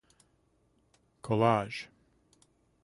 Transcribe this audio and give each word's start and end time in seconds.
Collage. 1.21 1.87